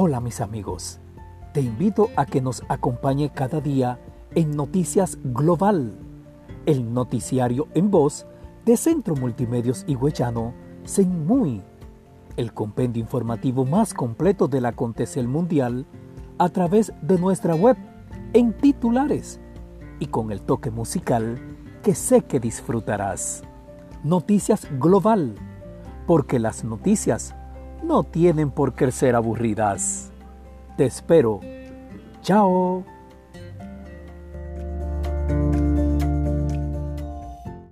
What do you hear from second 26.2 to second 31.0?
las noticias no tienen por qué ser aburridas. Te